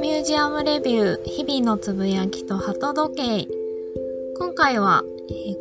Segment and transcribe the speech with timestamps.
[0.00, 3.48] ミュージアムレビュー日々のつぶやきと鳩時計
[4.38, 5.04] 今回は、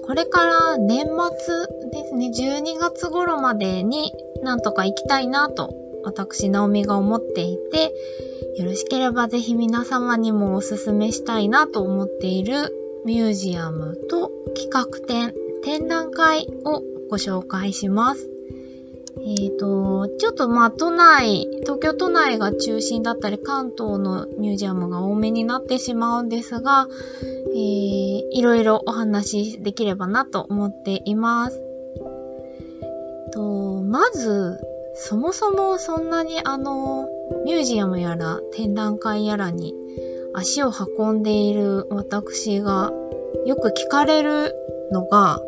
[0.03, 4.11] これから年末ですね12月頃までに
[4.41, 5.73] なんとか行きたいなと
[6.03, 7.93] 私ナオミが思っていて
[8.57, 12.73] よろしければぜひ皆様にもおすすめしたいなと思っている
[13.05, 15.33] ミュージアムと企画展
[15.63, 18.34] 展覧会をご紹介します。
[19.17, 26.87] えっ、ー、と、ちょっとまあ都内、東京都内が中心だったり関東のミュージアムが多めになってしまうんですが、
[27.23, 31.61] えー、いろいろお話しできればなと思っています。
[33.31, 34.59] と、まず、
[34.95, 37.09] そもそもそんなにあの、
[37.45, 39.73] ミュージアムやら展覧会やらに
[40.33, 42.91] 足を運んでいる私が
[43.45, 44.55] よく聞かれる
[44.91, 45.41] のが、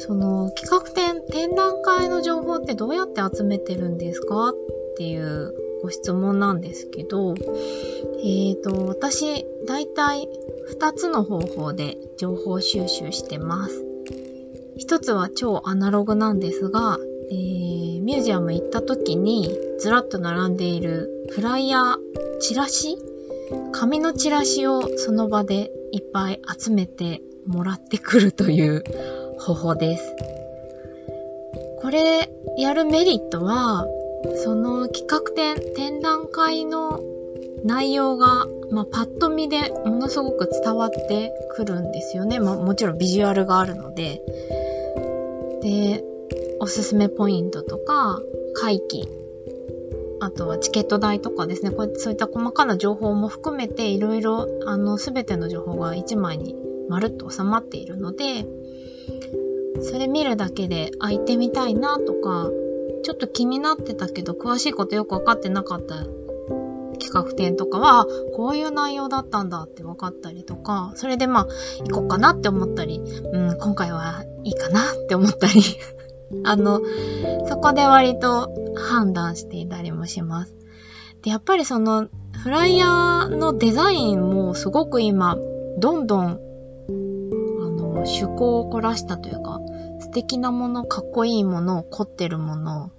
[0.00, 4.54] その企画展、展覧会の情報ってどうやって集めてるんですかっ
[4.96, 10.26] ていうご質問なんですけど、えっ、ー、と、私、だいたい
[10.78, 13.84] 2つの方法で情報収集してます。
[14.78, 16.98] 一つは超アナログなんですが、
[17.30, 21.96] えー、ミュージアム行った時にずらっと並んでいるフライヤー、
[22.40, 22.96] チラシ
[23.72, 28.84] 紙のチラシをその場でいっぱい集めてもらってくるという
[29.40, 30.14] 方法です。
[31.80, 33.86] これやるメリットは、
[34.36, 37.00] その企画展、展覧会の
[37.64, 42.38] 内容が、まあ、パッと見でものすごく伝わってくるんですよね。
[42.38, 44.22] まあ、もちろんビジュアルがあるので。
[45.62, 46.04] で、
[46.60, 48.20] おすすめポイントとか、
[48.54, 49.08] 会期、
[50.20, 56.54] あとはチケット代とかですね、こうそういった細かな情報も含めて、いろいろ、あの、すべての情報が1枚に
[56.88, 58.44] まるっと収まっているので、
[59.82, 62.50] それ見るだけで、あ、行ってみたいなとか、
[63.02, 66.04] ちょっと気になってたけど、詳しいことよくわかってなかった
[67.00, 71.46] 企画展とかは、こういう内容だったんだって分かったりとか、それでまあ、
[71.84, 75.62] 行こうかなって思ったり、うん、今回はいいかなって思ったり
[76.44, 76.80] あの、
[77.48, 80.54] そこで割と判断していたりもします。
[81.22, 82.08] で、やっぱりその、
[82.42, 85.36] フライヤーのデザインもすごく今、
[85.78, 86.40] どんどん
[88.04, 89.60] 趣向を凝らしたというか、
[90.00, 92.90] 素敵なもの、かっこいいもの、凝ってるもの、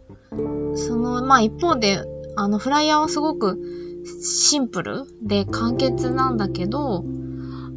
[0.75, 2.03] その、まあ一方で、
[2.35, 3.59] あの、フライヤーはすごく
[4.23, 7.03] シンプルで簡潔なんだけど、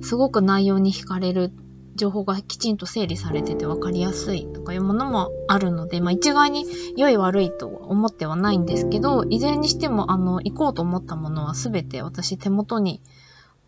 [0.02, 1.52] すごく内容に惹かれる
[1.96, 13.00] 情報がきちんと整理されてて分かりやすいとかいうものもあるので、まあ一概に良い悪いとは思ってはないんですけど、いずれにしてもあの、行こうと思ったものは全て私手元に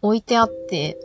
[0.02, 0.98] 置いてあって、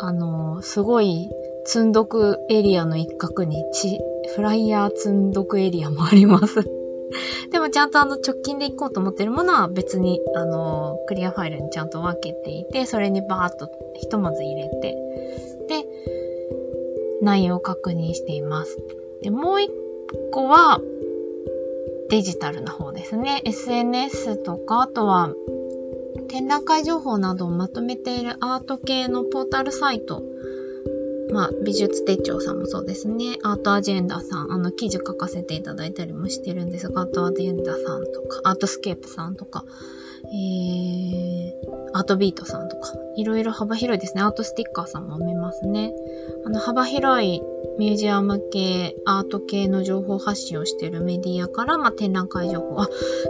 [0.00, 1.28] あの、すごい
[1.68, 4.00] 積んどくエリアの一角にち、
[4.34, 6.62] フライヤー積んどくエリアもあります
[7.52, 14.96] でもちゃんとあの直近で行こうと思ってるものは別にあのクリアファイルにちゃんと分けていて、それにバーッとひとまず入れて、
[15.68, 15.84] で、
[17.20, 18.78] 内容を確認しています。
[19.20, 19.70] で、もう一
[20.32, 20.80] 個は
[22.08, 23.42] デジタルな方ですね。
[23.44, 25.34] SNS とか、あとは
[26.28, 30.22] 展覧会情報などをまとめているアート系のポータルサイト
[31.30, 33.36] まあ、美術手帳さんもそうですね。
[33.42, 39.64] アートアジェンダさん、あの、記事書かせていただいたりもしてるんですが、アートアジェンダさんとか、アートスケープさんとか、
[40.24, 41.52] えー、
[41.94, 44.22] アートビートさんとか、いろいろ幅広いですね。
[44.22, 45.92] アートスティッカーさんも見ますね。
[46.44, 47.42] あの、幅広い
[47.78, 52.80] ミュージアム系、アート系の情報発信をしているメディアから、まあ、展覧会情報。
[52.80, 52.88] あ、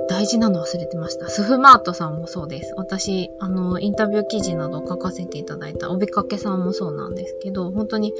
[0.08, 1.28] 大事なの忘れてました。
[1.28, 2.74] スフマートさんもそうです。
[2.76, 8.14] 私、あの、インタビュー記事などを書かせていただいた、帯掛けさんもそうなんですけど、本当に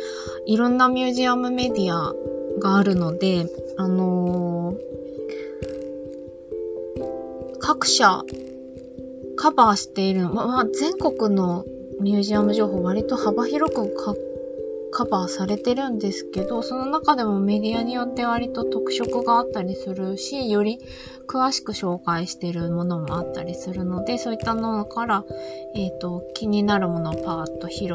[0.47, 2.15] いろんなミュージアムメディア
[2.59, 3.47] があるので、
[3.77, 4.79] あのー、
[7.59, 8.23] 各社
[9.39, 11.65] カバーしているの、まあ、全国の
[12.01, 13.95] ミュージアム情報割と幅広く
[14.91, 20.81] カバーされてるんですけど、その中でもメディアによって割と特色があったりするし、より
[21.29, 25.25] 詳しく紹介してるものもあったりするので、そういったのから、
[25.75, 27.89] え、ー、と、気になるものをパーッと拾っ、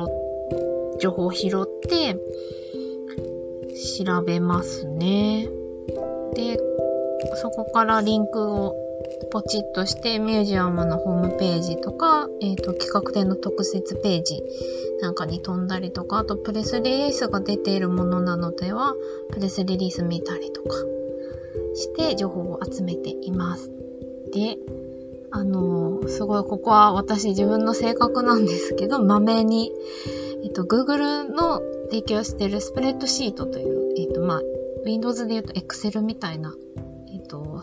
[1.00, 2.16] 情報を拾って、
[3.98, 5.50] 調べますね。
[6.36, 6.58] で、
[7.36, 8.76] そこからリンクを
[9.32, 14.44] ポチッとしてミュージアムのホームページとか、え、ー、と、企画展の特設ページ
[15.02, 18.94] なんかに飛んだりとか、あとプレスリリースが出ているものなのでは、
[19.32, 20.76] プレスリリース見たりとか
[21.76, 23.72] して情報を集めています。
[24.32, 24.58] で、
[25.32, 29.72] あのー、すごいここは私自分の性格なんですけど、まめに、
[30.44, 34.42] えっ、と、Google の提供しているスプレッドシートという、えっ、と、まあ、
[34.86, 36.54] Windows で言うと Excel みたいな、
[37.12, 37.62] えっ、と、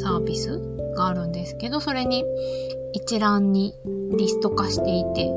[0.00, 0.58] サービス
[0.96, 2.24] があるんですけど、それに
[2.92, 3.74] 一覧に
[4.16, 5.30] リスト化していて、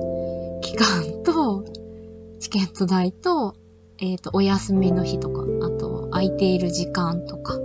[0.62, 1.66] 期間と、
[2.40, 3.56] チケット代と、
[4.00, 7.60] えっ、ー、と、お休みの日とか、あと、空いている時間とか、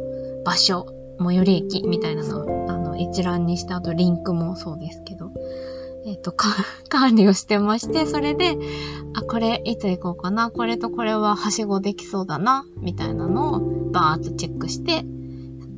[0.44, 0.86] 場所、
[1.20, 5.32] 最寄り駅みたいなのを、あの、一覧にして、あとリンクもそうですけど、
[6.04, 6.32] えっ、ー、と、
[6.88, 8.58] 管理をしてまして、それで、
[9.14, 15.04] あ、これ、いつ行こうかな、これとこれははしごできそうだな、みたいなのを、バーっとチェックして、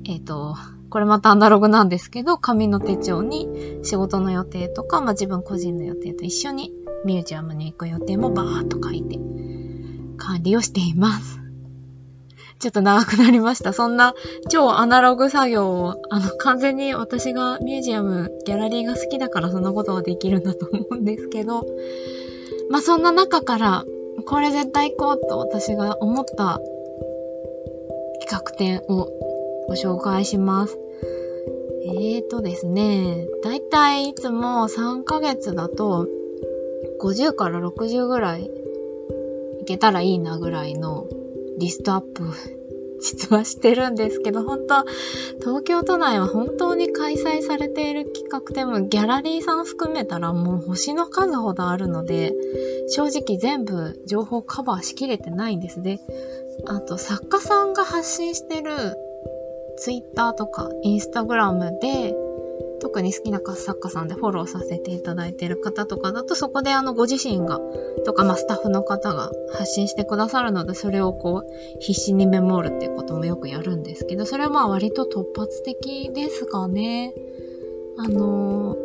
[0.06, 0.54] えっ、ー、と、
[0.90, 3.48] これまたアナログなんですけど、紙の手帳に
[3.82, 6.72] 仕事の予定とか、まあ、自分個人の予定と一緒に
[7.04, 9.18] ミュージアムに行く予定もバーっと書いて
[10.18, 11.40] 管理をしています。
[12.58, 13.72] ちょっと長くなりました。
[13.72, 14.14] そんな
[14.50, 21.64] 超アナログ作業を、あの、完全に私がミュージアム、ギャラリーが好きだからそんなことができるんだと思うんですけど、
[22.68, 23.84] まあ、そんな中から、
[24.26, 26.60] これ絶対行こうと私が思った
[28.20, 29.08] 企画展を
[29.70, 30.76] ご紹介します。
[31.84, 36.08] えーとですね、だいたいいつも3ヶ月だと
[37.00, 38.50] 50から60ぐらい
[39.60, 41.06] いけたらいいなぐらいの
[41.56, 42.24] リストアップ
[43.00, 44.84] 実はしてるんですけど、本当
[45.38, 52.34] 東京都内は本当に開催されている企画展もギャラリーさん含めたらもう星の数ほどあるので、
[52.88, 56.00] 正直全部情報カバーしきれてないんですね。
[56.66, 58.74] あと作家さんが発信してる
[59.80, 62.14] Twitter とかインスタグラムで
[62.80, 67.60] 特に好きな作家さんでフォローさせていただいている方とかだと、そこであのご自身が、
[68.04, 77.14] とかまあスタッフの方が発信してくださるので、それをこう必死にメモるっていうこともよくやるんですけど、それはまあ割と突発的ですかね。
[77.98, 78.76] あの、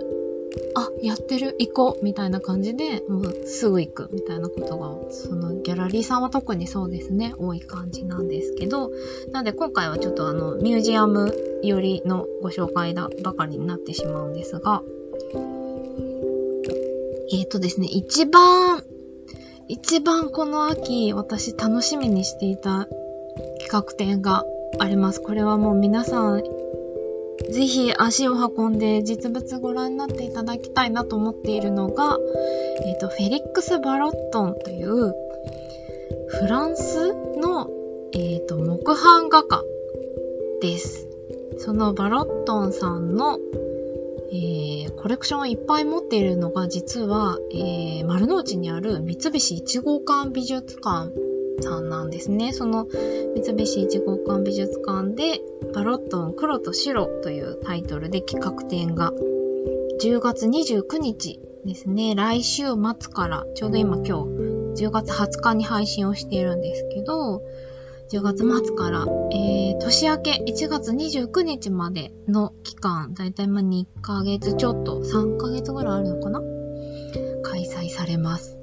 [0.76, 8.92] あ、やってる、行こう、みたいな感じで、もうすぐ行く、みたいなことが、そのギャラリーさんは特にそうですね、多い感じなんですけど、
[9.32, 11.34] なので今回はちょっとあの、ミュージアム
[11.64, 14.84] 寄りのご紹介だばかりになってしまうんですが、
[17.32, 18.84] えっ、ー、とですね、一番、
[19.68, 22.88] 一番この秋、私楽しみにしていた
[23.60, 24.46] 企画展が
[24.80, 25.22] あります。
[25.22, 26.44] これはもう皆さん
[27.52, 32.18] ぜひ足を運んで実物ご覧になっていただきたいなと思っているのが、
[32.86, 35.14] えっ、ー、と、フェリックス・バロットンという
[36.28, 37.70] フランスの、
[38.14, 39.64] えっ、ー、と、木版画家
[40.62, 41.08] です。
[41.58, 43.40] そのバロットンさんの、
[44.32, 51.12] えー、コレクションをいっぱい持っているのが実は、えー、丸の内にある三菱一号館美術館
[51.62, 52.54] さんなんですね。
[52.54, 52.88] その
[53.36, 55.42] 三菱一号館美術館で
[55.74, 59.12] バロットン黒と白というタイトルで企画展が
[60.02, 62.16] 10月29日ですね。
[62.16, 62.64] 来週
[63.00, 64.12] 末からちょうど今今日
[64.84, 67.42] 10月20日に配信をしているんですけど、
[68.12, 76.42] 10月末から、えー、年明け1月29日までの期間、だいたいま2ヶ月ちょっと、3ヶ月ぐらいあるのかな？
[77.44, 78.58] 開催されます。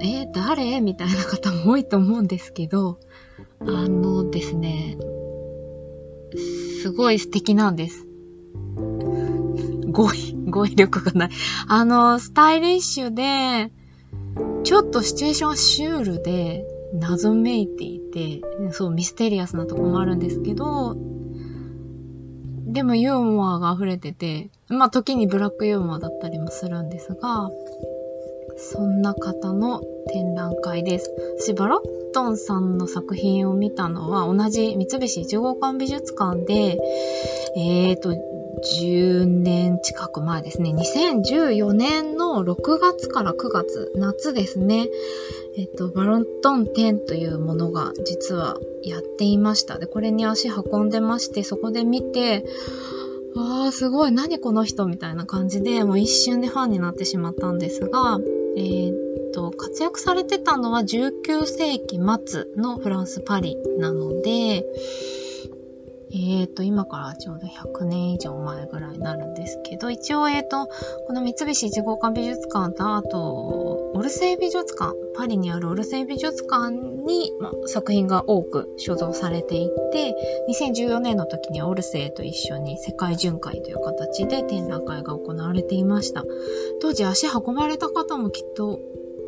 [0.00, 0.80] えー、誰？
[0.80, 2.98] みたいな方も多いと思うんですけど、
[3.60, 4.96] あのですね、
[6.82, 8.06] すごい素敵なんです。
[9.90, 11.30] 語彙、語彙力がない。
[11.68, 13.72] あの、スタイリッシュで、
[14.64, 20.96] ちょっとシチュエーションシュールで、謎めいていて、そう、ミステリアスなとこもあるんですけど、
[22.66, 27.50] でもユーモアが溢れてて、まあ時にブラックユーモアだったりもするんですが、
[28.56, 29.80] そんな方の
[30.12, 31.10] 展覧会です。
[31.38, 36.78] 私、バラットンさんの作品を見たのは、同じ三菱一号館美術館で、
[37.56, 38.12] えーと、
[38.62, 40.70] 10年近く前ですね。
[40.70, 44.88] 2014年の6月から9月、夏ですね。
[45.56, 49.78] えっ、と、バロントン10というものが実はやっていました。
[49.78, 52.44] で、これに足運んでまして、そこで見て、
[53.34, 54.86] わー、すごい、何この人？
[54.86, 58.18] みたいな感じで、もう一瞬でファンになってしまったんですが、
[58.56, 64.64] えー、と、活躍されてたのは19世紀末のフランス・パリなので、
[66.14, 70.68] えっ、ー、と、今からちょうど100年以上前ぐらいになるんですけど、一応、えっ、ー、と、
[71.06, 73.71] この三菱一号館美術館と、あと、
[74.02, 80.16] オルセイ美術館、パリにあるオルセイ美術館に、ま、作品が多く所蔵されていて、
[80.48, 86.24] 2014年の時にはオルセイと一緒に世界巡回という形で展覧会が行われていました。
[86.80, 88.80] 当時足運ばれた方もきっと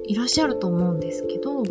[0.09, 1.63] いらっしゃると思うんですけど、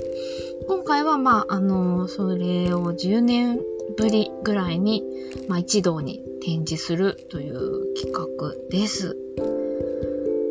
[0.69, 3.59] 今回はまあ、あの、それを10年
[3.97, 5.03] ぶりぐらいに、
[5.49, 9.17] まあ、一堂に展示するという企画です。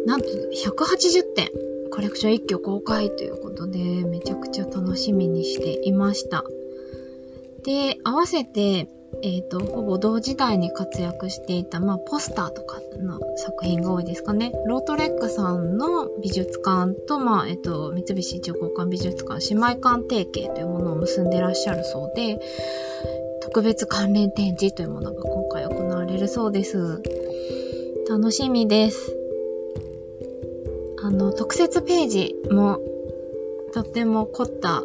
[0.04, 6.44] なんと180点コレクション一挙公開ということでめちゃくちゃ楽しみにしていました。
[7.64, 8.88] で、合わせて
[9.20, 14.52] えっ、ー、と、ほぼ同時代に活躍していた、まあ、ポスターとかの作品が多いですかね。
[14.66, 22.40] ロートレックさんの美術館と、まあ、えっ、ー、と、三菱一号館美術館姉妹館提携というものを結んでらっしゃるそうで、
[23.42, 27.02] 特別関連展示というものが今回行われるそうです。
[28.08, 29.21] 楽しみです。
[31.02, 32.80] あの、特設ページも
[33.72, 34.82] とっても凝った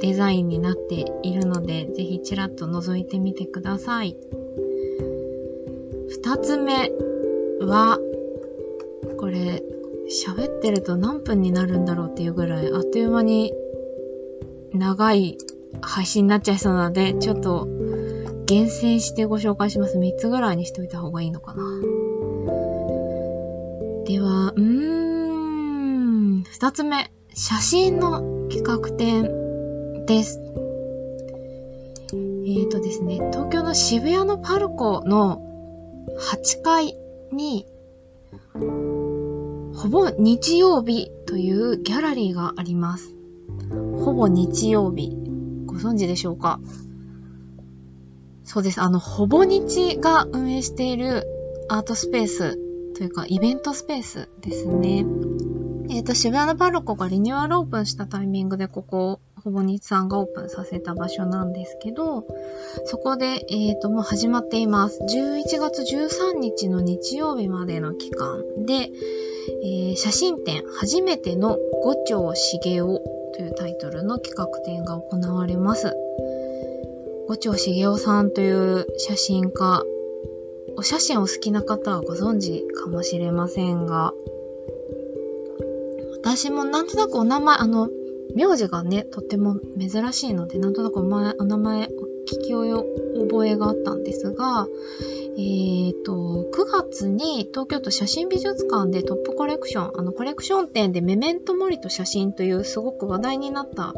[0.00, 4.16] デザインになっているので、ぜひちらっと覗いてみてください。
[6.08, 6.90] 二つ目
[7.60, 7.98] は、
[9.18, 9.62] これ、
[10.08, 13.52] 喋ってると何分になるんだろうっていうぐらい、あっという間に
[14.72, 15.38] 長い
[15.80, 17.68] 配信になっちゃいそうなので、ちょっと
[18.46, 19.98] 厳選してご紹介します。
[19.98, 21.62] 3つぐらいにしといた方がいいのかな。
[24.04, 25.11] では、うーん、
[26.62, 27.10] 2つ目。
[27.34, 30.40] 写真の企画展です。
[32.12, 35.42] えーとですね、東京の渋谷のパルコの
[36.20, 36.96] 8階
[37.32, 37.66] に、
[38.54, 43.12] ほぼ日曜日というギャラリーがあります。
[44.04, 45.16] ほぼ日曜日。
[45.66, 46.60] ご存知でしょうか？
[48.44, 48.80] そうです。
[48.80, 51.26] あの、ほぼ日が運営している
[51.68, 52.56] アートスペース
[52.94, 55.04] というかイベントスペースですね。
[55.92, 62.24] えっ、ー、と、渋谷のパルコがリニューアルオープンしたタイミングでここほぼ日さんがオープンさせた場所なんですけど、
[62.86, 65.00] そこで、えっ、ー、と、もう始まっています。
[65.02, 68.90] 11月13日の日曜日までの期間で、
[69.64, 73.00] えー、写真展、初めての五丁茂雄
[73.34, 75.94] というタイトルの企画展が行われます。
[77.28, 79.82] 五丁茂雄さんという写真家、
[80.78, 84.14] お写真お好きな方はご存知かもしれませんが、
[86.22, 87.88] 私もなんとなくお名前、あの、
[88.34, 91.88] 名字がね、とっても珍しいので、なんとなくお前お名前、
[92.26, 94.68] 聞き覚えがあったんですが、
[95.36, 95.40] え
[95.90, 103.92] っ、ー、と、9月に東京都写真美術館でトップコレクション、あのコレクション展でメメントモリと写真というすごく話題になった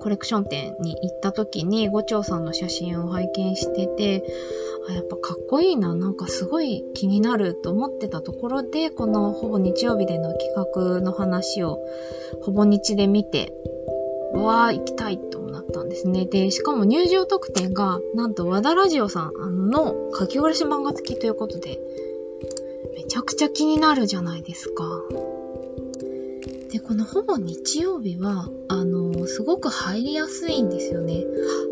[0.00, 4.24] コレクション展に行った時に五丁さんの写真を拝見してて、
[4.88, 11.78] あやっぱかっこいいな、なんかすごい気になると思ってたところで、このほぼ日曜日での企画の話を
[12.42, 13.52] ほぼ日で見て、
[14.32, 16.24] わー行きたいとなったんですね。
[16.24, 21.78] で、しかも入場特典が、なんと和田ラジオさんの書き下ろし漫画付きということで、
[22.96, 25.02] めちゃくちゃ気になるじゃないですか。
[26.72, 28.79] で、このほぼ日曜日は、あ
[29.26, 31.24] すごく入りやすいんですよね。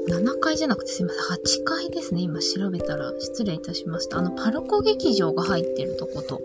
[0.08, 1.22] 7階じゃなくてすいません、
[1.60, 2.22] 8階ですね。
[2.22, 4.18] 今調べたら失礼いたしました。
[4.18, 6.40] あの、パルコ劇場が入ってるとこと、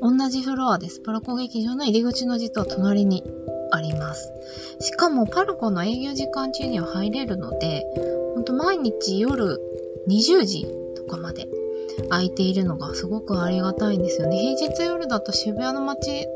[0.00, 1.00] 同じフロアです。
[1.00, 3.24] パルコ劇場の入り口の実は隣に
[3.70, 4.32] あります。
[4.80, 7.86] しかも、パルコの営業時間中には入れるので、
[8.34, 9.60] ほんと毎日夜
[10.08, 11.48] 20時とかまで
[12.10, 14.38] 空いているのがすごくありがたいんですよね。
[14.38, 16.26] 平日夜だと渋谷の街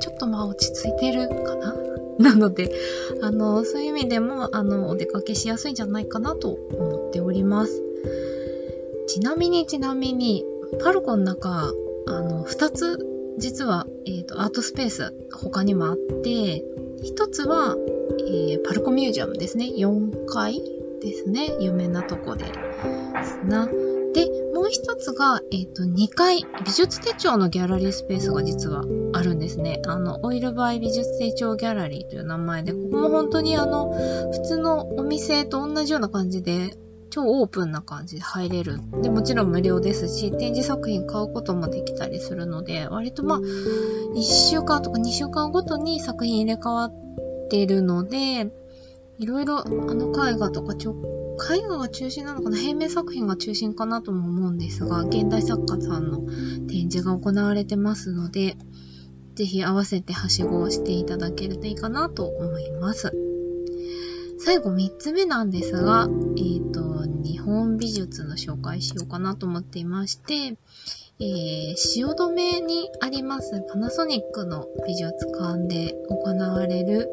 [0.00, 1.87] ちょっとまあ落ち着いてるかな
[2.20, 2.70] なので、
[3.22, 7.82] あの、そういう意味でも、あの、お出かけしやすいんじゃないかなと思っております。
[9.06, 10.44] ちなみにちなみに、
[10.80, 11.72] パルコの中、
[12.06, 12.98] あの、二つ、
[13.38, 16.64] 実は、えっ、ー、と、アートスペース、他にもあって、
[17.02, 17.76] 一つは、
[18.20, 19.66] えー、パルコミュージアムですね。
[19.66, 20.60] 4階
[21.00, 21.56] ですね。
[21.60, 22.44] 有名なとこで。
[22.44, 22.52] で
[23.24, 23.66] すな。
[24.12, 24.26] で、
[24.58, 29.80] もう一つが、えっ、ー、と、2階、美術手帳のギャラリースペースが実はあるんですね。
[29.86, 33.92] あの、オイルバイ美術手帳ギャラリーという名前で、ここも本当にあの、
[34.32, 36.76] 普通のお店と同じような感じで、
[37.10, 38.80] 超オープンな感じで入れる。
[39.00, 46.92] で、もちろん無料ですし、展示作品買うこともできたりするので、割とまあ、1週間とか2週間ごとに作品入れ替わっ
[47.48, 48.50] てるので、
[49.18, 50.96] いろいろ、あの、絵画とかちょ
[51.38, 52.56] 絵画が中心なのかな？
[52.56, 56.20] 平面作品が中心かなとも思うんですが、現代作家さんの
[56.68, 58.56] 展示が行われてますので、
[59.34, 63.12] ぜひ合わせてはしごをしていただけるといいかなと思います。
[64.40, 70.56] 最後3つ目なんですが、えっ、ー、と、日本美術の紹介しようかなと思っていまして、
[71.20, 77.08] えー、汐留にありますパナソニックの美術館で行われる、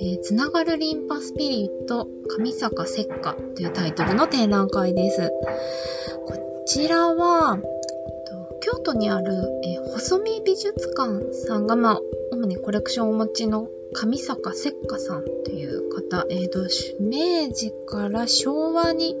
[0.00, 5.30] えー、つながるリンパスピリット上坂石花というタイトルの展覧会です。
[6.26, 7.58] こちらは、
[8.60, 9.32] 京都にある、
[9.64, 12.00] えー、細見美術館さんが、まあ、
[12.32, 16.60] 主にコレクションをお持ちの上坂石花さんという方、えっ、ー、と、
[17.00, 19.16] 明治から昭和に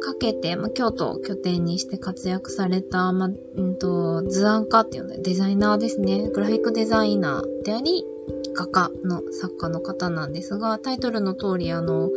[0.00, 6.28] かけて、まあ、京都を拠点にして活躍された、まあ、うんと、図案家っていうのデザイナーですね。
[6.30, 8.04] グラフィックデザイナーであり、
[8.56, 12.10] 画家の作家の方なんですが、タイトルの通り、あの、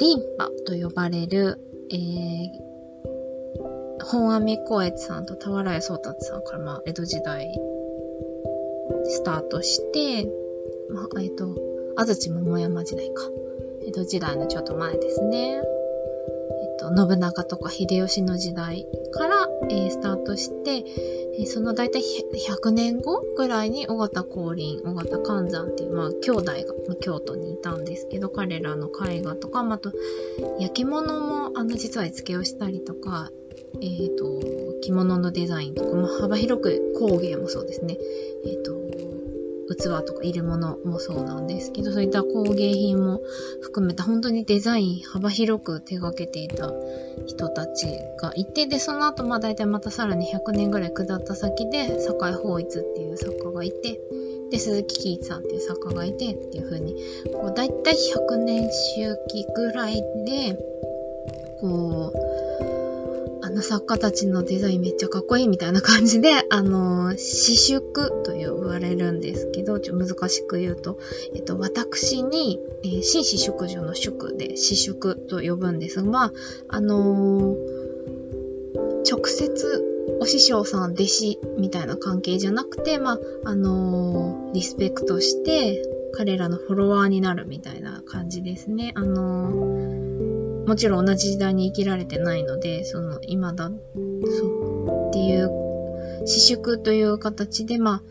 [0.00, 1.58] リンパと呼ばれる、
[1.90, 7.52] えー、本阿弥光悦さんと俵屋宗達さんから、まあ、江戸時代
[9.04, 10.26] スタートして、
[10.90, 11.56] まあ、えっ、ー、と、
[11.96, 13.22] 安土桃山時代か。
[13.86, 15.54] 江戸時代のちょっと前ですね。
[15.54, 15.62] えっ
[16.78, 20.84] と、信長とか秀吉の時代から、えー、スタートして、
[21.38, 29.92] え、その大体100年後ぐらいに尾形光琳、尾形寛山っていう、まあ、兄弟が京都にいたんですけど、彼らの絵画とか、まあ、と、
[30.58, 33.30] 焼き物も、あの、実は絵付けをしたりとか、
[33.80, 34.40] えっ、ー、と、
[34.80, 37.98] 着物のデザインとか、まあ、幅広く工芸もそうですね。
[38.44, 38.74] えっ、と、
[39.66, 43.20] 器とか入れ物もそうなんですけど、そういった工芸品も
[43.60, 46.72] 含めた本当にデザイン幅広く手掛けていた
[47.26, 47.86] 人たち
[48.20, 54.00] がいて、で、その後、まあ大体またさらに100年ぐらい下った先で、坂井法一っていう作家がいて、
[54.50, 56.94] で、鈴木喜一さんっていう作家がいてっていう風に、
[57.32, 59.94] こう大体100年周期ぐらい
[60.26, 60.58] で、
[61.60, 62.43] こう、
[63.54, 67.82] の作家たちのデザインめっちゃかっこいいみたいな感じで、あの、私縮
[68.22, 70.98] と呼ばれるんですけど、ちょっと難しく言うと、
[71.34, 76.32] えっと、私に、えー、紳士淑女の淑で私縮と呼ぶんですが、
[76.68, 77.56] あのー、
[79.10, 79.84] 直接
[80.20, 85.82] お師匠さん、弟子みたいな関係じゃなくて、まあ、あのー、リスペクトして、
[86.16, 88.92] 彼らのフォロワーになるみたいな感じですね。
[88.94, 90.03] あの
[90.66, 95.50] もちろん同じ時代に生きられてないので、その、今だ、そう、っていう、
[96.26, 98.02] 私縮という形で、まあ、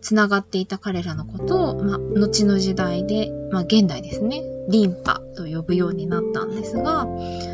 [0.00, 7.06] つながっていた彼らのことを、まあ、後の時代で、まあ、現代ですね、リンパと呼ぶようになったんですが、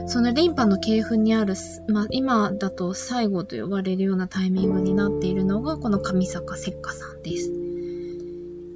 [0.06, 1.54] そのリンパの系譜にある、
[1.88, 7.50] まあ、今だと最後と呼ばれるようなタイミングになっているのが、この上坂石火さんです。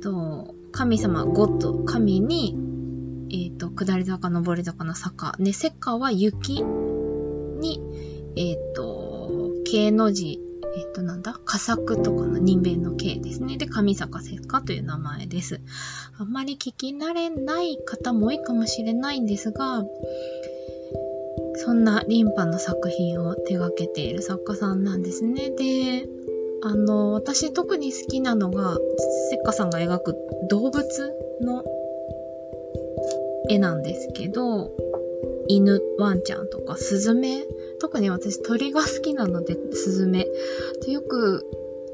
[0.00, 2.56] と神様、ゴッド、神に
[3.32, 5.36] え、ー、と、下り坂、上り坂の坂。
[5.38, 7.80] で、石火は雪に、
[8.36, 10.40] えっ、ー、と、形の字、
[10.76, 11.40] えっ、ー、と、なんだ？
[11.44, 13.56] 佳作とかの人弁の形ですね。
[13.56, 15.60] で、上坂石火という名前です。
[16.18, 19.84] あんまり聞き慣れない方も多いかもしれないんですが、
[21.56, 25.50] そんなリンパの作品を手掛けている作家さんなんですね。
[25.50, 26.08] で、
[26.62, 28.78] あの、私特に好きなのが、
[29.30, 30.16] せっかさんが描く
[30.48, 30.84] 動物
[31.40, 31.64] の
[33.50, 34.70] 絵なんですけど、
[35.48, 37.44] 犬、ワンちゃんとか、スズメ
[37.80, 40.26] 特に私鳥が好きなので、スズメ。
[40.86, 41.44] でよく、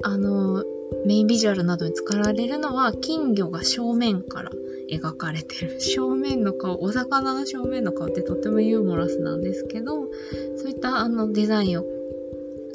[0.03, 0.65] あの、
[1.07, 4.51] メインビジュアルなどに使われるのは、金魚が正面から
[4.91, 5.81] 描かれてる。
[5.81, 10.09] 正面の顔、お魚の正面の顔ってとってもユーモラスなんですけど、
[10.57, 11.85] そういったあのデザインを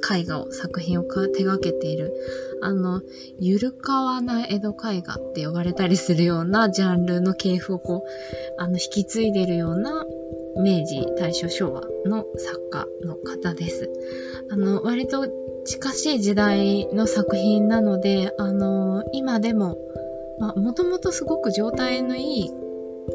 [0.02, 1.10] 絵画を、作品を手
[1.44, 2.14] 掛けている、
[2.62, 3.02] あの、
[3.40, 10.06] ゆるかわな江戸絵画って呼ばれたりするようなジャンルの系譜をこう、あの、引き継いでるような
[10.58, 13.90] 明治、大正、昭和の作家の方です。
[14.52, 15.28] あの、割と
[15.66, 19.78] 近しい時代の作品なので、あの、今でも、
[20.56, 22.52] もともとすごく状態のいい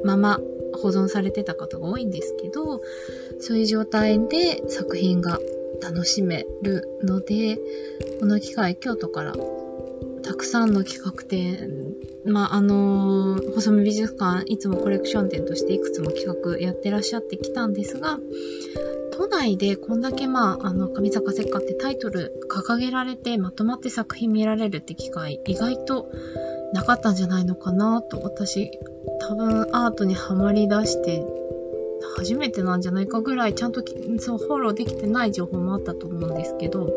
[0.05, 0.39] まま
[0.77, 2.81] 保存されてた方が多いんですけど、
[3.41, 5.39] そういう状態で作品が
[5.83, 7.59] 楽しめるので、
[8.21, 9.35] この機会、京都から
[10.23, 18.19] たくさんの企画展、まあ、あの、細見美術館、いつもコレクション展としていくつも企画やってらっしゃってきたんですが、
[19.13, 26.11] 都内でこんだけまあ、あの、上坂石火ってタイトル掲げられてまとまって作品見られるって機会、意外と
[26.73, 28.71] なかったんじゃないのかなと、私、
[29.21, 31.25] 多分アートにはまり出して
[32.17, 33.83] 初めてなんじゃないかぐらいちゃんと
[34.19, 36.89] そうフォローできてない情報もあったと思うんですけど、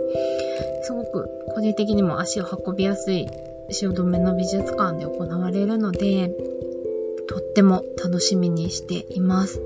[0.83, 3.27] すごく個人的にも足を運びやすい
[3.69, 6.31] 汐留の美術館で行われるので、
[7.27, 9.61] とっても楽しみにしています。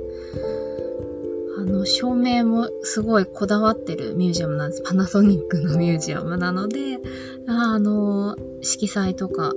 [1.58, 4.84] あの、照明もすごいこだわってるミュージアムなんです。
[4.84, 7.00] パナソニックのミュージアムなので、
[7.48, 9.54] あの、色彩とか、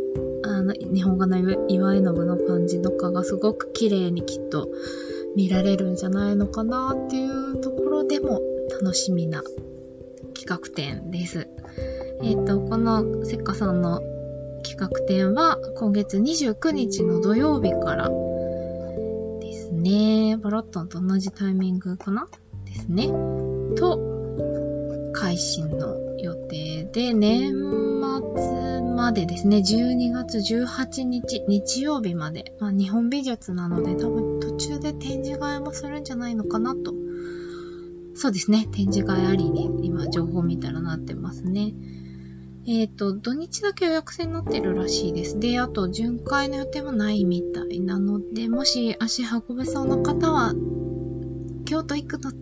[0.67, 4.69] の、日本画の岩絵の具の感じとかがすごく綺麗にきっと
[5.37, 8.41] 見られるんじゃないのかなっていうところでも
[8.81, 9.43] 楽しみな
[10.35, 11.49] 企画展です。
[12.23, 14.01] えっ、ー、と、このせっかさんの
[14.63, 18.09] 企画展は今月29日の土曜日から
[19.41, 20.37] ですね。
[20.43, 22.29] バロットンと同じタイミングかな
[22.65, 23.09] ですね。
[23.77, 24.17] と、
[25.15, 27.53] 配信の予定で、年
[28.35, 28.66] 末
[28.97, 36.95] までですね、12月18日、日曜日まで、まあ、日本美術なので多分途中で展示会もするんじゃないのかなと。
[38.15, 41.75] そうですね、展示会ありに今情報見たらなってますね。
[42.67, 45.39] えっ、ー、と、土日だけ予約制になってるらしいです。
[45.39, 50.55] で、あと、巡回の予定もないみたいなので、もし足運べそうな方は、
[51.67, 52.33] 京都行くの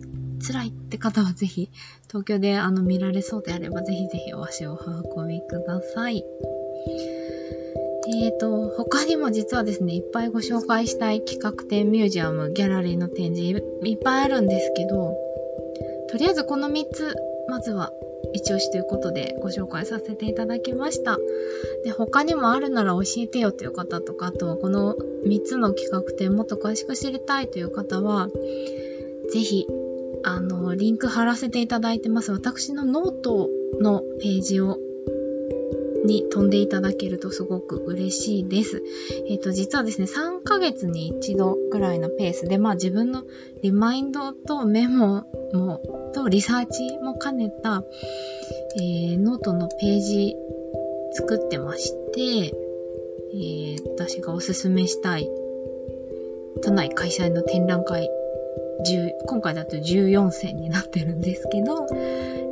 [0.45, 1.69] 辛いって方はぜひ、
[2.07, 6.23] 東京であの見られそうであれば、ぜひぜひお足をお運びください。
[8.07, 15.15] えーと、他にも実はですね、いっぱいご紹介したい企画展、ミュージアム、ギャラリーの展示、いっぱいあるんですけど、
[16.09, 17.15] とりあえずこの3つ、
[17.47, 17.91] まずは
[18.33, 21.17] 一押しということでご紹介させていただきました。
[21.83, 28.29] で、他にもあるなら教えてよという方とか、あとはこの3つの企画展もっと詳しく知りたいという方は、
[29.31, 29.65] ぜひ、
[30.27, 32.31] あの、リンク貼らせていただいてます。
[32.31, 33.47] 私のノート
[33.79, 34.79] のページを
[36.05, 38.81] に飛んでいただけるとすごく嬉しいです。
[39.29, 43.23] えっ、ー、と、実はですね、3ヶ月に一度ぐらいのペースで、まあ自分の
[43.61, 45.81] リマインドとメモも、
[46.13, 47.83] とリサーチも兼ねた、
[48.77, 50.35] えー、ノートのページ
[51.13, 52.51] 作ってまして、
[53.33, 55.29] えー、私がおすすめしたい
[56.63, 58.09] 都内開催の展覧会
[59.25, 61.87] 今回だと14選になってるんですけど、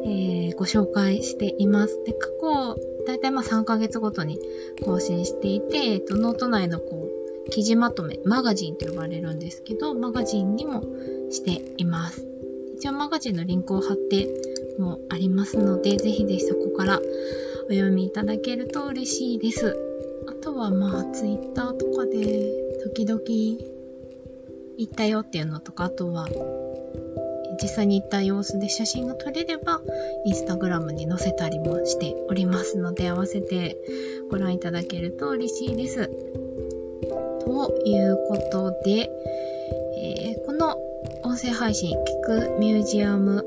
[0.06, 2.04] えー、ご紹介しています。
[2.06, 4.40] で、過去、だいたいまあ3ヶ月ごとに
[4.84, 7.10] 更新していて、えっと、ノート内のこ
[7.48, 10.84] う、記事まとめ、マガジンと呼ばれるんですけど、マガジンにも
[11.30, 12.26] しています。
[12.76, 14.28] 一応マガジンのリンクを貼って
[14.80, 17.02] もありますので、ぜひぜひそこから
[17.70, 19.76] お読みいただけると嬉しいです。
[20.28, 23.73] あとはまあ、ツイッターとかで時々
[24.78, 26.28] 行ったよっていうのとか、あとは
[27.62, 29.82] 実際に行った様子で写真が撮れれば、
[30.26, 33.78] インスタグラムに載せたりもしておりますので、合わせて
[34.30, 36.10] ご覧いただけると嬉しいです。
[37.46, 39.10] ということで、
[39.98, 40.78] えー、この
[41.24, 43.46] 音声配信、聞くミュージアム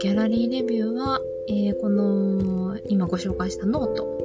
[0.00, 4.19] ギャラリーレビューは、えー、この今ご紹介したノート、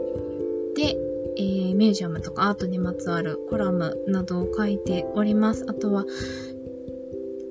[1.76, 5.66] ミュージアムとかアートにまつわるコラムなどを書いております。
[5.68, 6.06] あとは、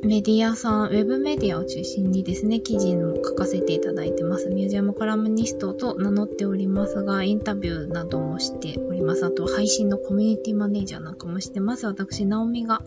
[0.04, 4.50] メディアさん、ウェブメディアを中心にですね、記事も書かせていただいてます。
[4.50, 9.24] ミュージアムコラムニストと名乗っておりますが、インタビューなどもしております。
[9.24, 11.86] あと、配信のコミュニティマネージャーなんかもしてます。
[11.86, 12.82] 私、ナオミが、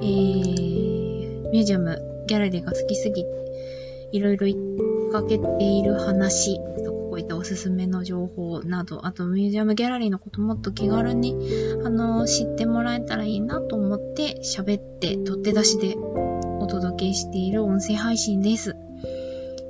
[0.00, 3.28] えー、ミュージアム、ギャラリーが好きすぎて、
[4.12, 4.46] いろいろ
[5.10, 11.36] かけている話とこういったおすすめの情報など、あとミュージアムギャラリーのこともっと気軽に、
[11.84, 18.76] あの、知ってもらえたらいいなと思って喋って、取って出しでお届けしている音声配信です。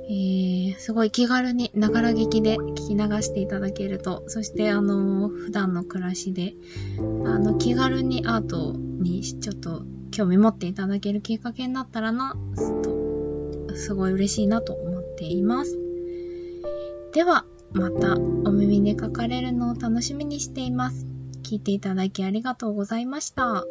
[0.05, 6.53] えー、すごい気軽に、ながら聞きで聞き流していただけると、そしてあの、普段の暮らしで、
[7.25, 12.37] あの、気軽にアートにちょっと興味持っていただけるきっかけになったらな、
[12.83, 15.82] と、すごい嬉しいなと思っています。
[17.13, 21.05] では、またお耳にかかれるのを楽しみにしています。
[21.43, 23.63] 聞いていただきありがとうございました。